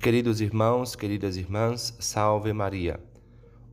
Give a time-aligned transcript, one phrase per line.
[0.00, 2.98] Queridos irmãos, queridas irmãs, salve Maria.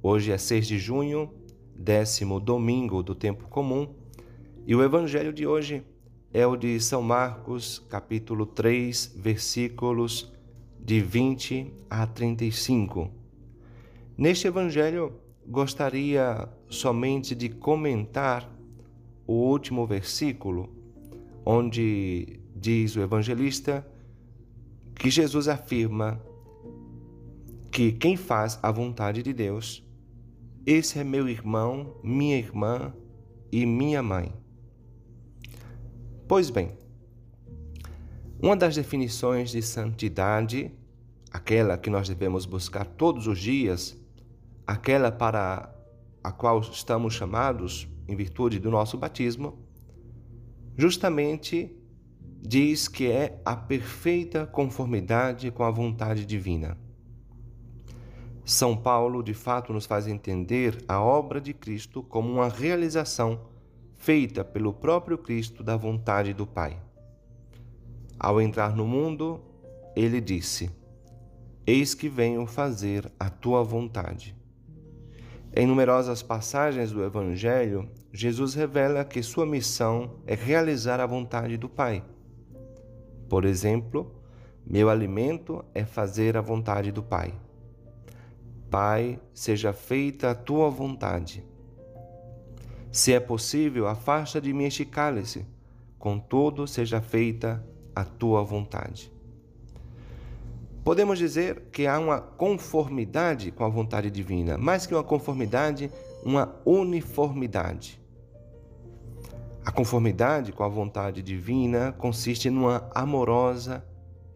[0.03, 1.31] Hoje é 6 de junho,
[1.73, 3.95] décimo domingo do tempo comum,
[4.65, 5.85] e o evangelho de hoje
[6.33, 10.29] é o de São Marcos, capítulo 3, versículos
[10.77, 13.09] de 20 a 35.
[14.17, 15.13] Neste evangelho,
[15.47, 18.53] gostaria somente de comentar
[19.25, 20.69] o último versículo,
[21.45, 23.87] onde diz o evangelista
[24.97, 26.21] que Jesus afirma
[27.71, 29.85] que quem faz a vontade de Deus,
[30.65, 32.93] esse é meu irmão, minha irmã
[33.51, 34.33] e minha mãe.
[36.27, 36.77] Pois bem,
[38.41, 40.71] uma das definições de santidade,
[41.31, 43.95] aquela que nós devemos buscar todos os dias,
[44.65, 45.73] aquela para
[46.23, 49.57] a qual estamos chamados em virtude do nosso batismo,
[50.75, 51.75] justamente
[52.41, 56.77] diz que é a perfeita conformidade com a vontade divina.
[58.45, 63.41] São Paulo, de fato, nos faz entender a obra de Cristo como uma realização
[63.97, 66.79] feita pelo próprio Cristo da vontade do Pai.
[68.17, 69.41] Ao entrar no mundo,
[69.95, 70.71] ele disse:
[71.65, 74.33] Eis que venho fazer a tua vontade.
[75.53, 81.67] Em numerosas passagens do Evangelho, Jesus revela que sua missão é realizar a vontade do
[81.67, 82.03] Pai.
[83.29, 84.11] Por exemplo,
[84.65, 87.33] meu alimento é fazer a vontade do Pai.
[88.69, 91.43] Pai, seja feita a tua vontade.
[92.91, 95.45] Se é possível, afasta de mim este cálice,
[95.97, 99.11] contudo, seja feita a tua vontade.
[100.83, 105.91] Podemos dizer que há uma conformidade com a vontade divina, mais que uma conformidade,
[106.23, 107.99] uma uniformidade.
[109.67, 113.85] A conformidade com a vontade divina consiste numa amorosa,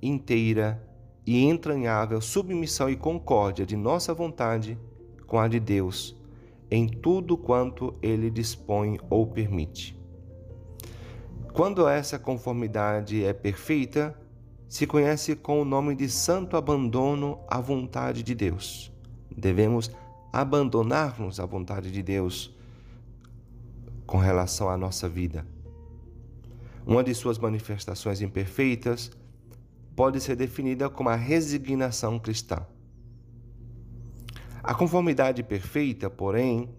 [0.02, 0.86] inteira
[1.26, 4.78] e entranhável submissão e concórdia de nossa vontade
[5.26, 6.20] com a de Deus
[6.70, 9.98] em tudo quanto ele dispõe ou permite.
[11.54, 14.14] Quando essa conformidade é perfeita,
[14.68, 18.92] se conhece com o nome de santo abandono à vontade de Deus.
[19.34, 19.90] Devemos
[20.34, 22.54] abandonar-nos à vontade de Deus
[24.12, 25.48] com relação à nossa vida.
[26.86, 29.10] Uma de suas manifestações imperfeitas
[29.96, 32.58] pode ser definida como a resignação cristã.
[34.62, 36.76] A conformidade perfeita, porém,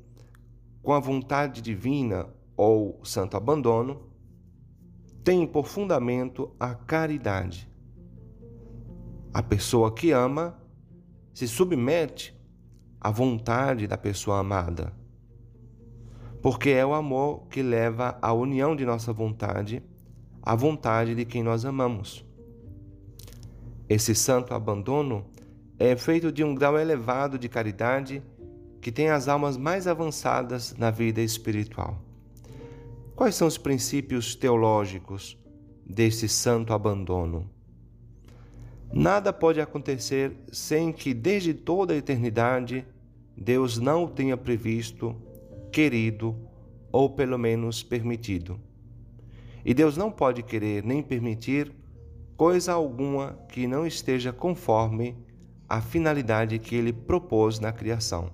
[0.83, 4.03] com a vontade divina ou santo abandono,
[5.25, 7.67] tem por fundamento a caridade.
[9.33, 10.63] A pessoa que ama
[11.33, 12.39] se submete
[13.01, 15.01] à vontade da pessoa amada
[16.43, 19.83] porque é o amor que leva à união de nossa vontade
[20.43, 22.25] à vontade de quem nós amamos.
[23.89, 25.25] Esse santo abandono
[25.79, 28.23] é feito de um grau elevado de caridade
[28.81, 32.03] que tem as almas mais avançadas na vida espiritual.
[33.15, 35.39] Quais são os princípios teológicos
[35.87, 37.49] desse santo abandono?
[38.93, 42.85] Nada pode acontecer sem que, desde toda a eternidade,
[43.37, 45.17] Deus não o tenha previsto
[45.73, 46.37] querido
[46.93, 48.61] ou pelo menos permitido.
[49.65, 51.73] E Deus não pode querer nem permitir
[52.37, 55.17] coisa alguma que não esteja conforme
[55.69, 58.31] a finalidade que ele propôs na criação.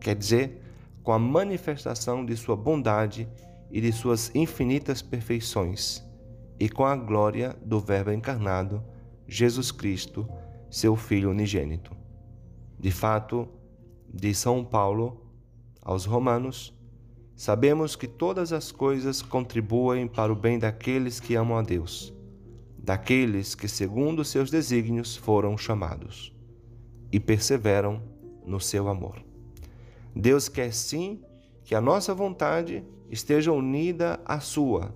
[0.00, 0.62] Quer dizer,
[1.02, 3.28] com a manifestação de sua bondade
[3.70, 6.04] e de suas infinitas perfeições,
[6.60, 8.84] e com a glória do Verbo encarnado,
[9.26, 10.28] Jesus Cristo,
[10.70, 11.96] seu Filho unigênito.
[12.78, 13.48] De fato,
[14.12, 15.22] de São Paulo,
[15.82, 16.72] aos Romanos,
[17.34, 22.14] sabemos que todas as coisas contribuem para o bem daqueles que amam a Deus,
[22.78, 26.32] daqueles que, segundo seus desígnios, foram chamados
[27.10, 28.00] e perseveram
[28.46, 29.22] no seu amor.
[30.14, 31.20] Deus quer sim
[31.64, 34.94] que a nossa vontade esteja unida à sua.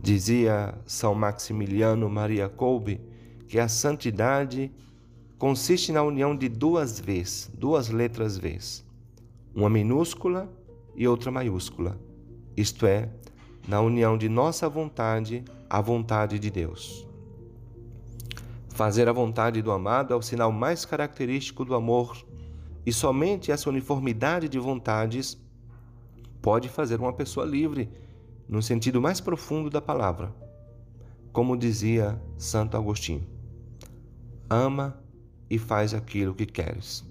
[0.00, 3.00] Dizia São Maximiliano Maria Kolbe
[3.48, 4.70] que a santidade
[5.38, 8.85] consiste na união de duas vezes, duas letras vezes
[9.56, 10.52] uma minúscula
[10.94, 11.98] e outra maiúscula,
[12.54, 13.08] isto é,
[13.66, 17.06] na união de nossa vontade à vontade de Deus.
[18.68, 22.22] Fazer a vontade do amado é o sinal mais característico do amor,
[22.84, 25.42] e somente essa uniformidade de vontades
[26.42, 27.88] pode fazer uma pessoa livre,
[28.46, 30.34] no sentido mais profundo da palavra.
[31.32, 33.26] Como dizia Santo Agostinho:
[34.50, 35.02] ama
[35.48, 37.02] e faz aquilo que queres.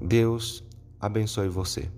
[0.00, 0.62] Deus
[1.00, 1.90] abençoe você.